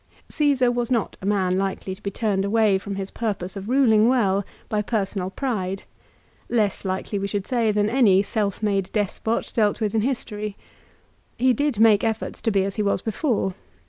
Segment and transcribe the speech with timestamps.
[0.31, 4.07] Csesar was not a man likely to be turned away from his purpose of ruling
[4.07, 5.83] well, by personal pride,
[6.49, 10.57] less likely we should say than any self made despot dealt with in history.
[11.37, 13.53] He did make efforts to be as he was before.